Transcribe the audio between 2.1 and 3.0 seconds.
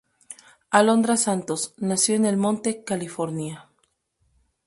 en El Monte,